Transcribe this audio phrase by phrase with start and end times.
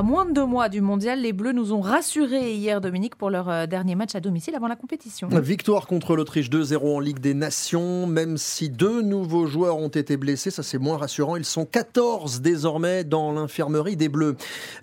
[0.00, 3.28] à moins de deux mois du mondial, les Bleus nous ont rassurés hier, Dominique, pour
[3.28, 5.28] leur euh, dernier match à domicile avant la compétition.
[5.28, 10.16] Victoire contre l'Autriche 2-0 en Ligue des Nations, même si deux nouveaux joueurs ont été
[10.16, 11.36] blessés, ça c'est moins rassurant.
[11.36, 14.36] Ils sont 14 désormais dans l'infirmerie des Bleus.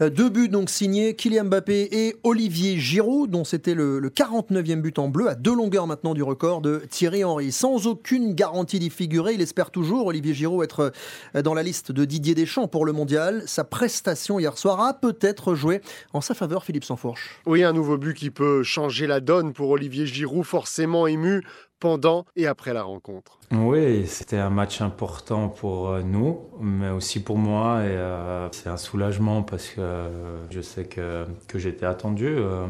[0.03, 4.81] Euh, deux buts donc signés, Kylian Mbappé et Olivier Giroud, dont c'était le, le 49e
[4.81, 7.52] but en bleu, à deux longueurs maintenant du record de Thierry Henry.
[7.52, 10.92] Sans aucune garantie d'y figurer, il espère toujours, Olivier Giroud, être
[11.36, 13.42] euh, dans la liste de Didier Deschamps pour le mondial.
[13.47, 15.81] Sa prestation hier soir a peut-être joué
[16.13, 17.39] en sa faveur, Philippe Sansfourche.
[17.45, 21.43] Oui, un nouveau but qui peut changer la donne pour Olivier Giroud, forcément ému
[21.80, 23.40] pendant et après la rencontre.
[23.52, 27.84] Oui, c'était un match important pour euh, nous, mais aussi pour moi.
[27.84, 32.67] Et euh, c'est un soulagement parce que euh, je sais que, que j'étais attendu, euh,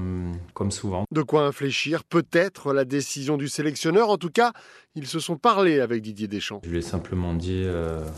[0.53, 1.05] comme souvent.
[1.11, 4.09] De quoi infléchir peut-être la décision du sélectionneur.
[4.09, 4.53] En tout cas,
[4.93, 6.61] ils se sont parlé avec Didier Deschamps.
[6.63, 7.65] Je lui ai simplement dit,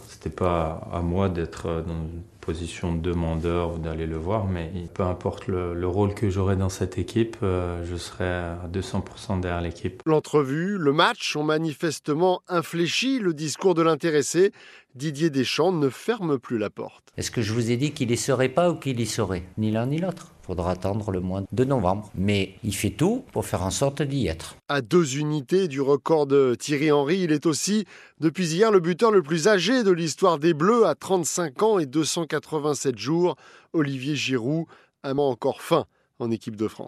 [0.08, 4.72] c'était pas à moi d'être dans une position de demandeur ou d'aller le voir, mais
[4.94, 9.62] peu importe le, le rôle que j'aurai dans cette équipe, je serai à 200% derrière
[9.62, 10.02] l'équipe.
[10.06, 14.53] L'entrevue, le match ont manifestement infléchi le discours de l'intéressé.
[14.95, 17.11] Didier Deschamps ne ferme plus la porte.
[17.17, 19.44] Est-ce que je vous ai dit qu'il y serait pas ou qu'il y serait?
[19.57, 20.31] Ni l'un ni l'autre.
[20.41, 22.09] Faudra attendre le mois de novembre.
[22.16, 24.55] Mais il fait tout pour faire en sorte d'y être.
[24.69, 27.85] À deux unités du record de Thierry Henry, il est aussi,
[28.22, 31.85] depuis hier, le buteur le plus âgé de l'histoire des Bleus à 35 ans et
[31.88, 33.35] 287 jours.
[33.73, 34.66] Olivier Giroud,
[35.03, 35.85] amant encore fin
[36.19, 36.88] en équipe de France.